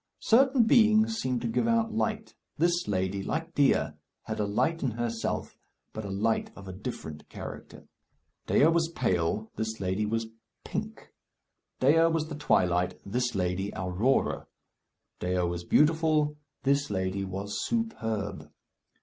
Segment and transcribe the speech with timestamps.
[0.23, 2.33] Certain beings seem to give out light.
[2.57, 3.91] This lady, like Dea,
[4.23, 5.55] had a light in herself,
[5.93, 7.85] but a light of a different character.
[8.47, 10.25] Dea was pale, this lady was
[10.63, 11.13] pink.
[11.79, 14.47] Dea was the twilight, this lady, Aurora.
[15.19, 18.49] Dea was beautiful, this lady was superb.